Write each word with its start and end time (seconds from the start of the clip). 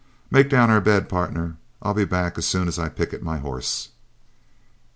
Make 0.31 0.49
down 0.49 0.71
our 0.71 0.81
bed, 0.81 1.07
pardner; 1.07 1.57
I'll 1.83 1.93
be 1.93 2.05
back 2.05 2.35
as 2.39 2.47
soon 2.47 2.67
as 2.67 2.79
I 2.79 2.89
picket 2.89 3.21
my 3.21 3.37
horse." 3.37 3.89